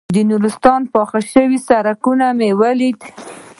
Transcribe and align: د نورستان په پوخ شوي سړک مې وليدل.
د 0.15 0.17
نورستان 0.29 0.81
په 0.87 0.89
پوخ 0.93 1.11
شوي 1.33 1.59
سړک 1.67 2.03
مې 2.37 2.49
وليدل. 2.59 3.11